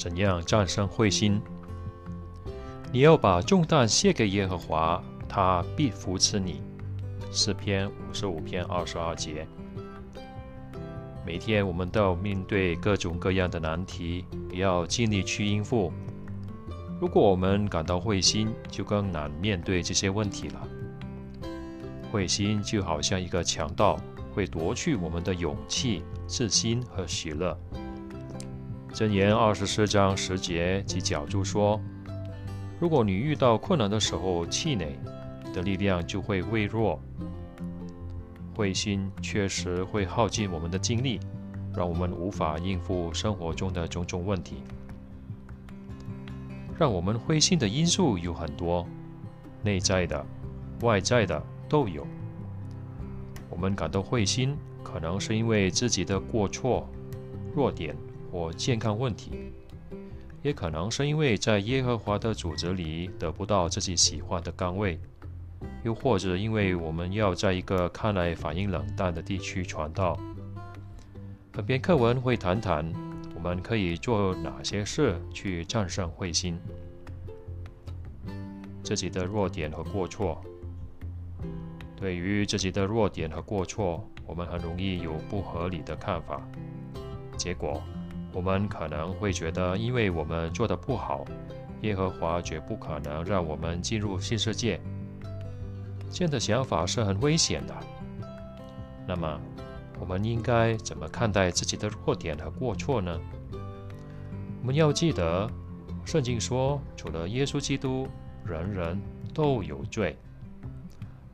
[0.00, 1.42] 怎样战胜灰心？
[2.90, 6.62] 你要把重担卸给耶和华，他必扶持你。
[7.30, 9.46] 诗篇五十五篇二十二节。
[11.26, 15.92] 每天我们都要面对各种各样的难题，也要尽力去应付。
[16.98, 20.66] 如果我们感到灰心，就更难面对这些问题了。
[22.10, 24.00] 灰心就好像一个强盗，
[24.32, 27.54] 会夺去我们的勇气、自信和喜乐。
[28.92, 31.80] 箴言二十四章十节及角注说。
[32.80, 34.98] 如果你遇到困难的时候气馁，
[35.54, 37.00] 的力量就会微弱。
[38.54, 41.20] 灰心确实会耗尽我们的精力，
[41.74, 44.56] 让我们无法应付生活中的种种问题。
[46.76, 48.84] 让我们灰心的因素有很多，
[49.62, 50.26] 内在的、
[50.82, 52.04] 外在的都有。
[53.48, 56.88] 我们感到灰心，可能是因为自己的过错、
[57.54, 57.94] 弱点
[58.30, 59.52] 或健康问题。
[60.42, 64.98] 也可能是因为在耶和华的组织里得不到自己喜欢的岗位，
[65.82, 70.18] 又或者因为我们要在一个看来反应冷淡的地区传道。
[71.52, 72.90] 本篇课文会谈谈
[73.34, 76.58] 我们可以做哪些事去战胜彗星。
[78.82, 80.42] 自己的弱点和过错，
[81.96, 86.40] 对于自己的弱点和过错，我们很容易有不合理的看法，
[87.36, 87.82] 结果。
[88.32, 91.24] 我们可能会觉得，因为我们做的不好，
[91.82, 94.80] 耶和华绝不可能让我们进入新世界。
[96.10, 97.74] 这样的想法是很危险的。
[99.06, 99.40] 那么，
[99.98, 103.20] 我们应该怎么看待自己的弱点和过错呢？
[104.60, 105.50] 我们要记得，
[106.04, 108.06] 圣经说，除了耶稣基督，
[108.44, 109.00] 人人
[109.34, 110.16] 都有罪。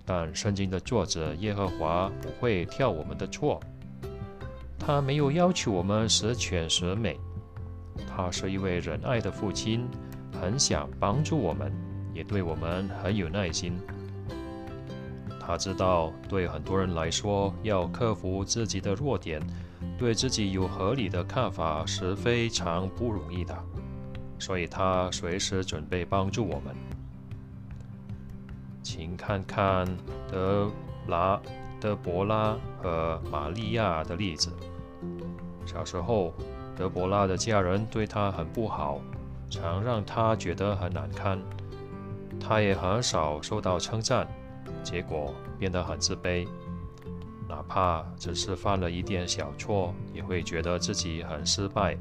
[0.05, 3.60] 但圣经的作者耶和华不会跳我们的错。
[4.78, 7.19] 他没有要求我们十全十美，
[8.06, 9.87] 他是一位仁爱的父亲，
[10.41, 11.72] 很想帮助我们，
[12.14, 13.78] 也对我们很有耐心。
[15.41, 19.41] 他知道，对很多人来说，要克服自己的弱点，
[19.97, 23.56] 对自己有合理的看法是非常不容易的，
[24.38, 26.75] 所以他随时准备帮助我们。
[28.82, 29.86] 请看看
[30.31, 30.70] 德
[31.09, 31.41] 拉、
[31.81, 34.50] 德伯拉和玛利亚的例子。
[35.64, 36.32] 小时候，
[36.76, 39.00] 德伯拉的家人对他很不好，
[39.50, 41.41] 常让他觉得很难堪。
[42.38, 44.26] 他也很少受到称赞，
[44.82, 46.47] 结果变得很自卑。
[47.48, 51.97] 哪怕只是犯了一点小错，也会觉得自己很失败。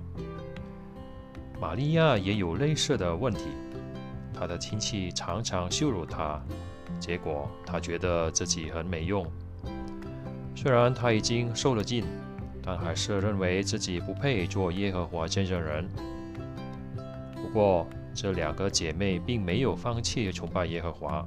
[1.61, 3.45] 玛利亚也有类似的问题，
[4.33, 6.41] 她的亲戚常常羞辱她，
[6.99, 9.25] 结果她觉得自己很没用。
[10.55, 12.03] 虽然她已经受了禁。
[12.67, 15.87] 但还是认为自己不配做耶和华见证人。
[17.35, 21.23] 不过，这两个姐妹并没有放弃崇拜耶和华。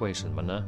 [0.00, 0.64] 为什么呢？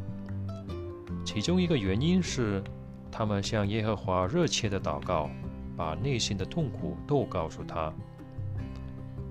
[1.25, 2.63] 其中一个原因是，
[3.11, 5.31] 她们向耶和华热切的祷告，
[5.79, 7.91] 把内心的痛苦都告诉他。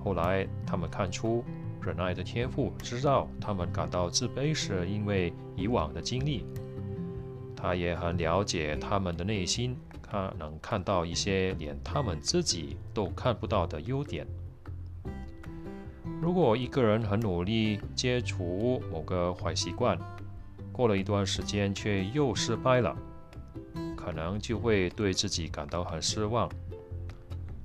[0.04, 1.44] 后来，他们看出
[1.80, 6.44] 忍耐的天赋，知道他们感到自卑是因为以往的经历。
[7.58, 9.76] 他也很了解他们的内心。
[10.10, 14.26] 他能看到一些连他们自己都看不到的优点。
[16.22, 20.00] 如果一个人很努力戒除某个坏习惯，
[20.72, 22.96] 过了一段时间却又失败了，
[23.98, 26.50] 可能就会对自己感到很失望。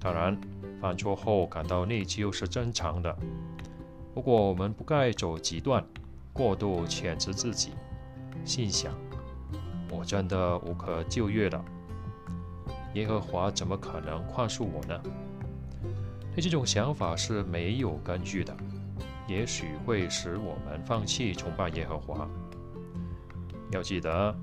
[0.01, 0.37] 当然，
[0.81, 3.17] 犯错后感到内疚是正常的。
[4.13, 5.85] 不过，我们不该走极端，
[6.33, 7.71] 过度谴责自己，
[8.45, 8.93] 心想
[9.93, 11.65] ：“我真的无可救药了。”
[12.95, 15.01] 耶和华怎么可能宽恕我呢？
[16.35, 18.57] 对这种想法是没有根据的，
[19.29, 22.29] 也许会使我们放弃崇拜耶和华。
[23.71, 24.35] 要记得，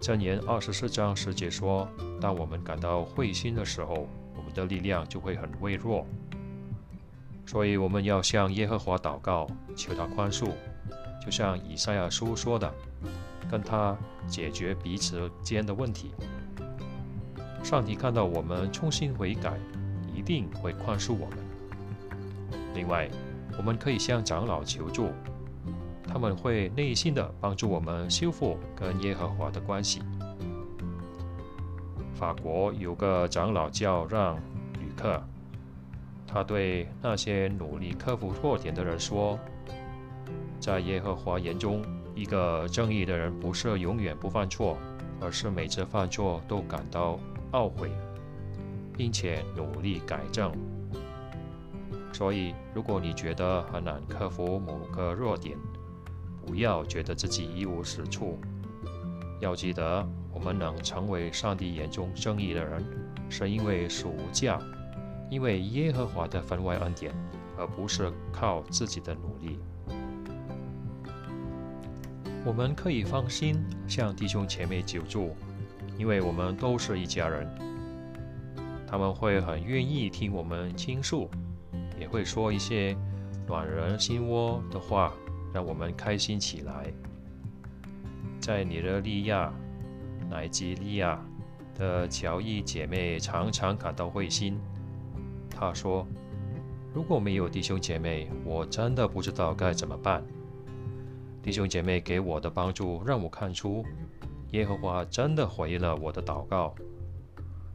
[0.00, 1.86] 箴言二十四章十节说
[2.20, 6.06] ：“当我们感到灰心的时候，我们的力量就会很微弱。”
[7.46, 10.48] 所以，我们要向耶和华祷告，求他宽恕，
[11.24, 12.74] 就像以赛亚书说的，
[13.48, 13.96] 跟他
[14.26, 16.10] 解决彼此间的问题。
[17.62, 19.56] 上帝看到我们重新悔改，
[20.12, 21.38] 一定会宽恕我们。
[22.74, 23.08] 另外，
[23.56, 25.10] 我们可以向长老求助，
[26.08, 30.02] 他们会内心的帮助我们修复跟耶和华的关系。
[32.14, 34.36] 法国有个长老叫让
[34.80, 35.22] 吕克，
[36.26, 39.38] 他对那些努力克服弱点的人说
[40.62, 41.82] ：“在耶和华眼中，
[42.14, 44.78] 一个正义的人不是永远不犯错，
[45.20, 47.18] 而是每次犯错都感到。”
[47.52, 47.90] 懊悔，
[48.96, 50.50] 并且努力改正。
[52.14, 55.58] 所以，如果你觉得很难克服某个弱点，
[56.46, 58.38] 不要觉得自己一无是处。
[59.38, 62.82] 要记得，我们能成为上帝眼中正义的人，
[63.28, 64.58] 是因为属价，
[65.28, 67.12] 因为耶和华的分外恩典，
[67.58, 69.58] 而不是靠自己的努力。
[72.44, 75.36] 我们可以放心向弟兄姐妹求助，
[75.96, 77.48] 因为我们都是一家人。
[78.86, 81.30] 他们会很愿意听我们倾诉。
[82.00, 82.96] 也会说一些
[83.46, 85.12] 暖人心窝的话，
[85.54, 86.92] 让我们开心起来。
[88.40, 89.52] 在尼日利亚、
[90.28, 91.24] 奈及利亚
[91.78, 94.58] 的乔伊姐妹常常感到灰心。
[95.48, 96.04] 她说
[96.92, 100.24] ：“如果没有弟兄姐妹，我真的不知道该怎么办。
[101.42, 103.84] 弟兄姐妹给我的帮助，让我看出
[104.52, 106.74] 耶和华真的回应了我的祷告。”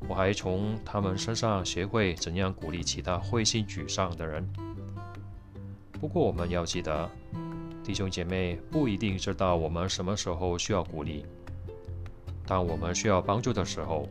[0.08, 4.48] 我还从他们身上学会怎样鼓励其他灰心沮丧的人。
[6.00, 7.10] 不过，我们要记得，
[7.84, 11.26] 弟兄姐妹不一定知道我们什么时候需要鼓励。
[12.46, 14.08] 当我们需要帮助的时候，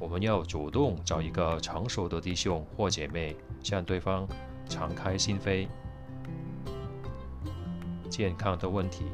[0.00, 4.26] 我们要主动找一个成熟的弟兄或姐妹，向对方
[4.66, 5.68] 敞开心扉。
[8.18, 9.04] 健康的问题，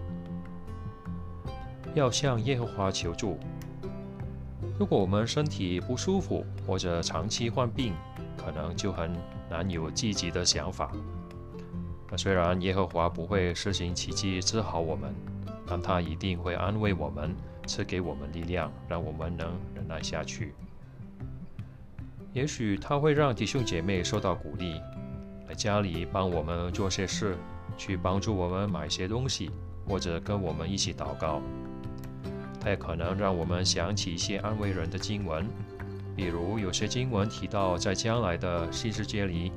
[1.94, 3.38] 要向耶和华求助。
[4.78, 7.92] 如果我们身体不舒服或者长期患病，
[8.34, 9.14] 可能就很
[9.50, 10.90] 难有积极的想法。
[12.10, 15.14] 那虽然耶和华不会施行奇迹治好我们，
[15.66, 17.36] 但他一定会安慰我们，
[17.66, 20.54] 赐给我们力量，让我们能忍耐下去。
[22.32, 24.80] 也许他会让弟兄姐妹受到鼓励，
[25.46, 27.36] 来家里帮我们做些事，
[27.76, 29.50] 去帮助我们买些东西，
[29.86, 31.40] 或者跟我们一起祷告。
[32.60, 35.46] 它也可能让我们想起一些安慰人的经文，
[36.16, 39.52] 比如有些经文提到，在将来的新世界里，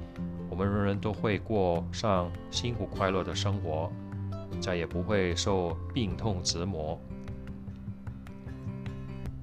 [0.49, 3.89] 我们人人都会过上幸福快乐的生活，
[4.59, 6.99] 再也不会受病痛折磨。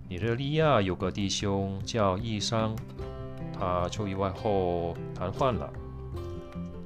[0.06, 2.76] 尼日利亚有个弟兄叫易商，
[3.58, 5.72] 他出意外后瘫痪了，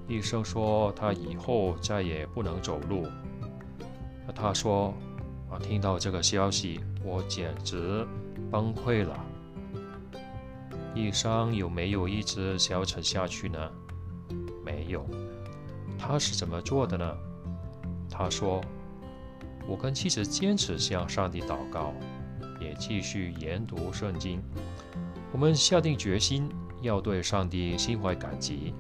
[0.08, 3.06] 医生说他以后再也不能走路。
[4.34, 4.92] 他说。
[5.50, 5.58] 啊！
[5.58, 8.06] 听到这个消息，我简直
[8.50, 9.18] 崩溃了。
[10.94, 13.58] 医生有没有一直消沉下去呢？
[14.62, 15.06] 没有。
[15.98, 17.16] 他是怎么做的呢？
[18.10, 18.60] 他说
[19.66, 21.94] ：“我跟妻子坚持向上帝祷告，
[22.60, 24.42] 也继续研读圣经。
[25.32, 26.46] 我们下定决心
[26.82, 28.74] 要对上帝心怀感激，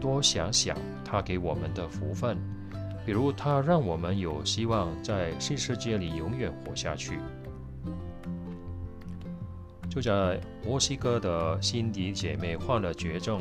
[0.00, 2.36] 多想想他给我们的福分。”
[3.06, 7.20] 比如，他让我们有希望在新世界里永远活下去。
[9.88, 13.40] 就在墨西哥的辛迪姐妹患了绝症，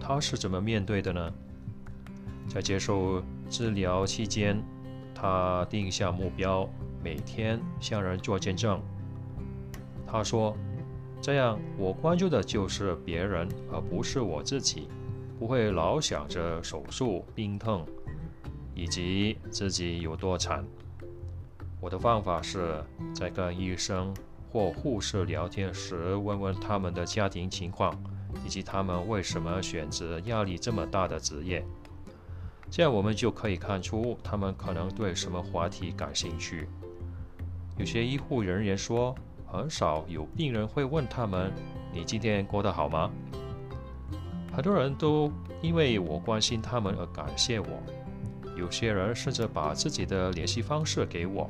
[0.00, 1.32] 她是怎么面对的呢？
[2.48, 3.20] 在接受
[3.50, 4.62] 治疗期间，
[5.12, 6.66] 她定下目标，
[7.02, 8.80] 每天向人做见证。
[10.06, 10.56] 她说
[11.20, 14.88] ：“这样，我关注的就是别人，而不是我自己，
[15.38, 17.86] 不会老想着手术、病痛。”
[18.74, 20.64] 以及自己有多惨。
[21.80, 22.80] 我的方法是
[23.12, 24.14] 在跟医生
[24.52, 27.92] 或护士聊天时，问问他们的家庭情况，
[28.46, 31.64] 以及他们为什么选择压力这么大的职业。
[32.70, 36.68] 这样我们就可以看出他们可能对什么话题感兴趣。
[37.78, 39.12] 有些医护人员说，
[39.44, 41.52] 很少有病人会问他们
[41.92, 43.10] ：“你今天过得好吗？”
[44.58, 45.30] 很多人都
[45.62, 47.68] 因为我关心他们而感谢我。
[48.56, 51.48] 有些人甚至把自己的联系方式给我，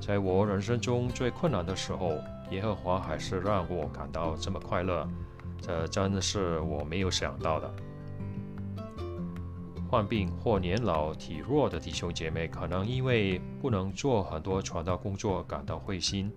[0.00, 2.14] 在我人生中最困难的时候，
[2.50, 5.06] 耶和华还是让我感到这么快乐，
[5.60, 7.70] 这真的是我没有想到的。
[9.90, 16.32] 患病或年老体弱的弟兄姐妹，可能因为不能做很多传道工作感到灰心，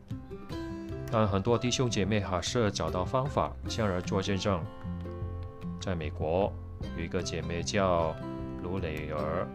[1.09, 4.61] 但很多弟兄姐妹还是找到方法向人做见证。
[5.81, 6.53] 在美国，
[6.95, 8.15] 有一个姐妹叫。
[8.63, 9.47] 卢蕾儿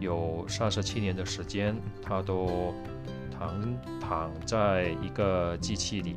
[0.00, 2.74] 有三十七年的时间，她都
[3.30, 6.16] 躺躺在一个机器里，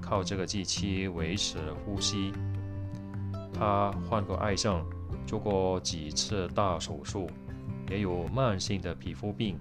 [0.00, 2.32] 靠这个机器维持呼吸。
[3.52, 4.82] 她患过癌症，
[5.26, 7.28] 做过几次大手术，
[7.90, 9.58] 也有慢性的皮肤病。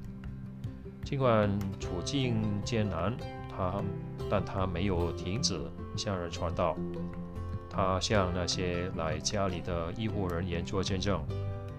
[1.04, 1.50] 尽管
[1.82, 3.14] 处境艰难，
[3.50, 3.84] 她
[4.30, 5.60] 但她没有停止
[5.98, 6.78] 向人传道。
[7.74, 11.24] 他向那些来家里的医护人员做见证，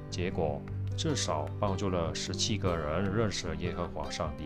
[0.09, 0.63] 结果
[0.97, 4.45] 至少帮助了十七个人认识耶和华上帝。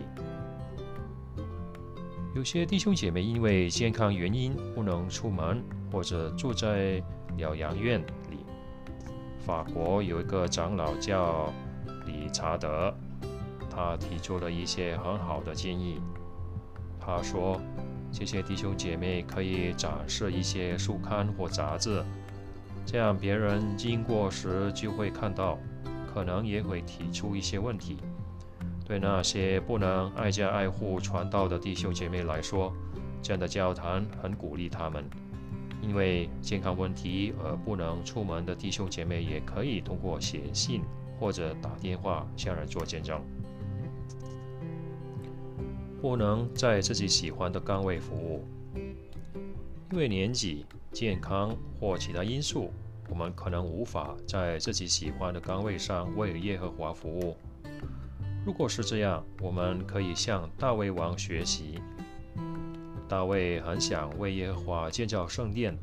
[2.35, 7.01] 有些弟兄姐妹因为健康原因不能出门，或者住在
[7.37, 7.99] 疗养院
[8.29, 8.45] 里，
[9.39, 11.51] 法国有一个长老叫
[12.05, 12.93] 理查德，
[13.69, 16.01] 他提出了一些很好的建议。
[16.99, 17.59] 他说，
[18.11, 22.03] 这些弟兄姐妹可以展示一些书刊或杂志，
[22.85, 25.59] 这样别人经过时就会看到，
[26.13, 27.97] 可能也会提出一些问题。
[28.85, 32.73] 对那些不能挨家挨户传道的弟兄姐妹来说，
[33.21, 35.03] 这样的交谈很鼓励他们。
[35.79, 40.81] 因为健康问题而不能出门的弟兄姐妹，也可以通过写信
[41.19, 43.21] 或者打电话向人做见证。
[46.01, 48.45] 不能在自己喜欢的岗位服务，
[49.91, 52.71] 因为年纪、健康或其他因素，
[53.09, 57.35] 我们可能无法在自己喜欢的岗位上为耶和华服务。
[58.45, 61.81] 如果是这样，我们可以向大卫王学习。
[63.09, 65.77] 大卫很想为耶和华建造圣殿，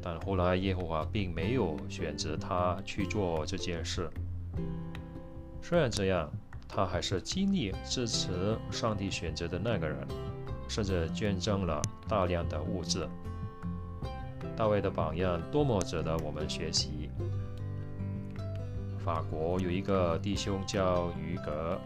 [0.00, 4.08] 但后来耶和华并没有选择他去做这件事。
[5.60, 6.32] 虽然这样，
[6.68, 10.06] 他还是尽力支持上帝选择的那个人，
[10.68, 13.08] 甚至捐赠了大量的物质。
[14.54, 17.10] 大卫的榜样多么值得我们学习！
[18.98, 21.78] 法国有一个弟兄叫于格。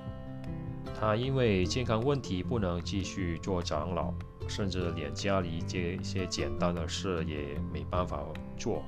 [0.98, 4.12] 他因为健康问题不能继续做长老，
[4.48, 8.20] 甚至连家里这些简单的事也没办法
[8.56, 8.82] 做。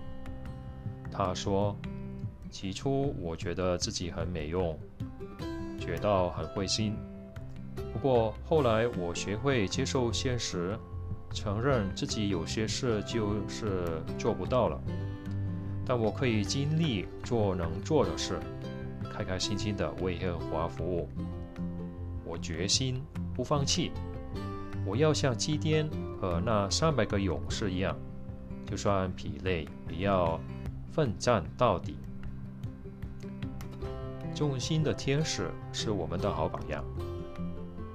[1.10, 1.76] 他说
[2.50, 4.78] ：“起初我觉得自己很没用，
[5.84, 6.96] 觉到很灰心。
[7.92, 10.78] 不过后来我学会接受现实，
[11.30, 14.80] 承认自己有些事就是做不到了。
[15.84, 18.40] 但我可以尽力做能做的事，
[19.12, 21.06] 开开心心的为耶和华服务。”
[22.24, 23.02] 我决心
[23.34, 23.92] 不放弃，
[24.86, 25.86] 我要像基甸
[26.18, 27.94] 和那三百个勇士一样，
[28.64, 30.40] 就算疲累也要
[30.90, 31.96] 奋战到底。
[34.34, 36.84] 众星的天使是我们的好榜样。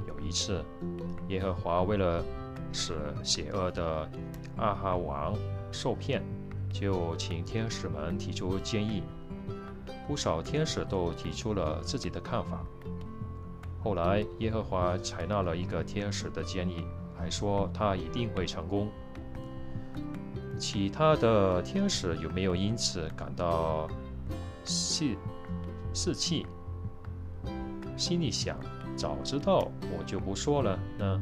[0.08, 0.64] 有一次，
[1.28, 2.24] 耶和华为了
[2.72, 4.10] 使邪恶的
[4.56, 5.36] 阿哈王
[5.72, 6.24] 受骗，
[6.72, 9.04] 就请天使们提出建议。
[10.08, 12.64] 不少天使都提出了自己的看法。
[13.84, 16.86] 后来，耶和华采纳了一个天使的建议，
[17.18, 18.90] 还说他一定会成功。
[20.58, 23.88] 其他的天使有没有因此感到
[24.66, 25.16] 士
[26.02, 26.46] 士气？
[27.98, 28.58] 心里想：
[28.96, 31.22] 早知道我就不说了呢？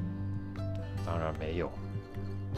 [1.03, 1.71] 当然没有，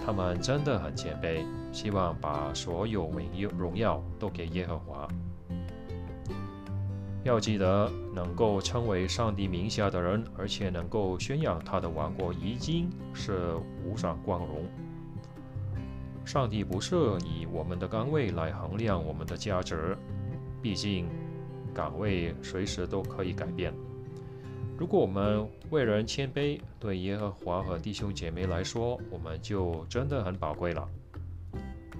[0.05, 5.07] 他们真的很谦卑，希望把所有荣耀荣耀都给耶和华。
[7.23, 14.65] 要记得，能够称为上帝名下的人，而且能够宣扬他的王国，已经是无上光荣。
[16.25, 19.97] 上帝不是以我们的岗位来衡量我们的价值，
[20.61, 21.07] 毕竟
[21.79, 23.73] 岗位随时都可以改变。
[24.77, 30.85] 如果我们为人谦卑，对耶和华和弟兄姐妹来说，我们就真的很宝贵了。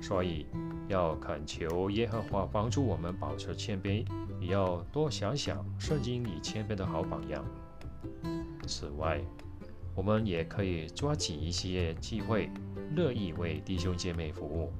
[0.02, 0.48] 所以，
[0.90, 4.06] 要恳求耶和华帮助我们保持谦卑。
[4.42, 7.42] 也要多想想圣经里谦卑的好榜样。
[8.68, 9.22] 此外，
[9.96, 12.50] 我们也可以抓紧一些机会，
[12.98, 14.74] 乐意为弟兄姐妹服务。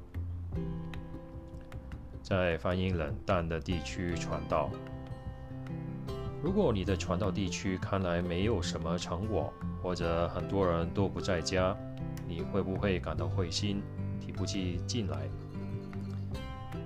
[2.30, 4.70] 在反应冷淡的地区传道，
[6.40, 11.76] 如果你的传道地区看来没有什么成果，或者很多人都不在家，
[12.28, 13.82] 你会不会感到灰心，
[14.20, 15.28] 提不起劲来？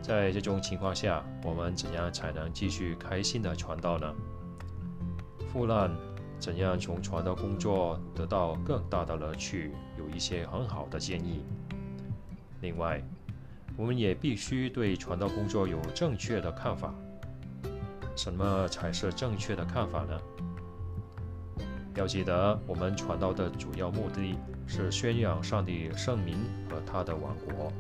[0.01, 4.15] 在这种情况下，我们怎样才能继续开心的传道呢？
[5.53, 5.91] 富兰
[6.39, 9.73] 怎样从传道工作得到更大的乐趣？
[9.99, 11.45] 有一些很好的建议。
[12.63, 13.03] 另外，
[13.77, 16.95] 我们也必须对传道工作有正确的看法。
[18.17, 20.21] 什么才是正确的看法呢？
[21.97, 26.37] 要记得，我们传道的主要目的是宣扬上帝圣名
[26.69, 27.73] 和他的王国。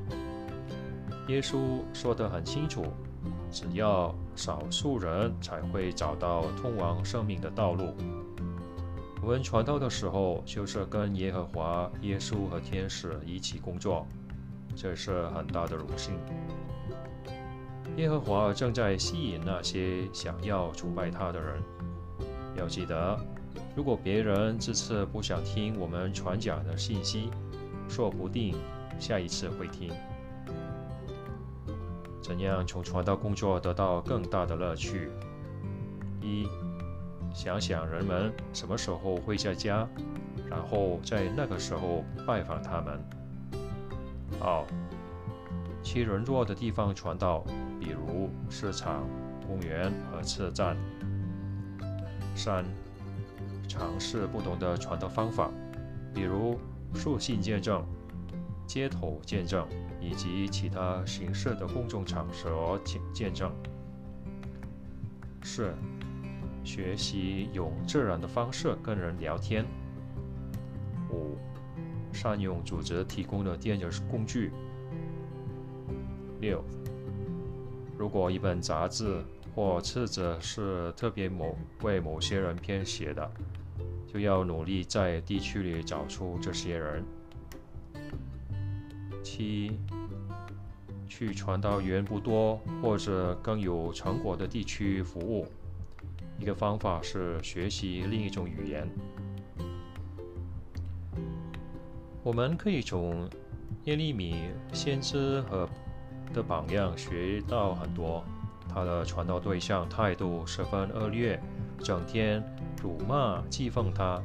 [1.28, 2.84] 耶稣说得很清楚，
[3.50, 7.94] 只要少数人才会找到通往生命的道路。
[9.22, 14.06] 我们传道的时候，就是跟耶和华、耶稣和天使一起工作，
[14.75, 16.14] 这是很大的荣幸。
[17.97, 21.62] 耶和华正在吸引那些想要崇拜他的人。
[22.57, 23.19] 要记得，
[23.76, 27.31] 如果别人这次不想听我们传讲的信息，
[27.88, 28.57] 说不定
[28.99, 29.90] 下一次会听。
[32.23, 35.11] 怎样从传道工作得到更大的乐趣？
[36.21, 36.49] 一，
[37.35, 39.87] 想想人们什么时候会在家，
[40.49, 42.99] 然后在那个时候拜访他们。
[44.46, 44.62] 二，
[45.82, 47.42] 去人多的地方传道，
[47.80, 49.08] 比如市场、
[49.46, 50.76] 公园和车站。
[52.36, 52.62] 三、
[53.66, 55.50] 尝试不同的传道方法，
[56.12, 56.58] 比如
[56.92, 57.82] 书信见证、
[58.66, 59.66] 街头见证
[59.98, 63.50] 以及其他形式的公众场所见见证。
[65.42, 65.72] 四、
[66.62, 69.64] 学习用自然的方式跟人聊天。
[71.10, 71.38] 五、
[72.14, 74.52] 善用组织提供的电子工具。
[76.40, 76.64] 六、
[77.99, 79.23] 如果一本杂志
[79.54, 83.30] 或册子是特别某为某些人编写的，
[84.06, 87.04] 就要努力在地区里找出这些人。
[89.23, 89.78] 七、
[91.09, 95.47] 去传道源不多或者更有成果的地区服务。
[96.38, 98.88] 一个方法是学习另一种语言。
[102.25, 103.28] 我们可以从
[103.85, 105.69] 耶利米先知和
[106.33, 108.25] 的榜样学到很多。
[108.66, 111.38] 他的传道对象态度十分恶劣，
[111.81, 112.43] 整天
[112.83, 114.23] 辱骂、讥讽他。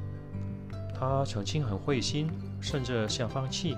[0.97, 2.29] 他曾经很灰心，
[2.61, 3.75] 甚至想放弃，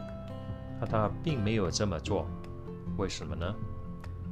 [0.80, 2.28] 但他并没有这么做。
[2.98, 3.56] 为什么呢？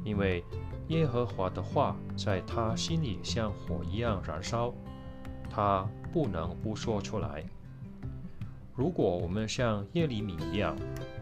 [0.04, 0.44] 因为
[0.86, 4.72] 耶和华的话在他心里像火一样燃烧，
[5.50, 7.44] 他不能不说出来。
[8.80, 10.74] 如果我们像耶利米一样，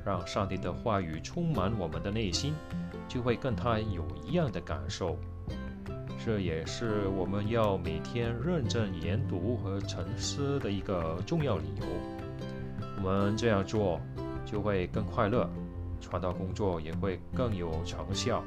[0.06, 2.54] 让上帝的话语充满我们的内心，
[3.08, 5.18] 就会跟他有一样的感受。
[6.24, 11.86] 这也是我们要每天认真研读和沉思的一个重要理由。
[12.96, 14.00] 我们这样做
[14.46, 15.50] 就会更快乐，
[16.00, 18.40] 传道工作也会更有成效。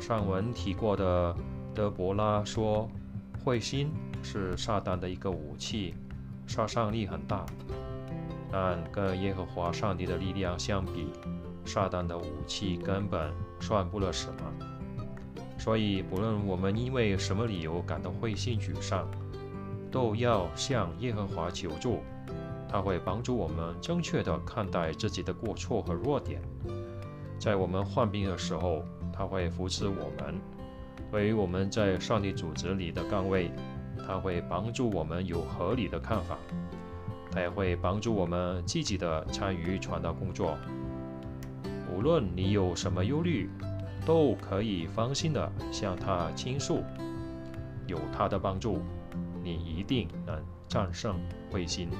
[0.00, 1.36] 上文提过的
[1.74, 2.88] 德伯拉说
[3.44, 3.90] ：“慧心
[4.22, 5.94] 是撒旦的一个武器。”
[6.48, 7.46] 杀伤力很大，
[8.50, 11.12] 但跟耶和华上帝的力量相比，
[11.64, 14.66] 撒旦的武器根本算不了什么。
[15.58, 19.06] 所以，不论我们因为什么理由感到灰心沮丧，
[19.90, 22.00] 都要向耶和华求助，
[22.68, 26.40] 他会帮助我们正确地看待自己的过错和弱点。
[27.38, 28.82] 在我们患病的时候，
[29.12, 30.34] 他会扶持我们；
[31.10, 33.50] 对于我们在上帝组织里的岗位，
[34.08, 36.38] 他会帮助我们有合理的看法，
[37.30, 40.56] 他也会帮助我们积极的参与传道工作。
[41.94, 43.50] 无论你有什么忧虑，
[44.06, 46.82] 都可以放心的向他倾诉。
[47.86, 48.80] 有他的帮助，
[49.42, 51.14] 你一定能战胜
[51.50, 51.90] 灰心。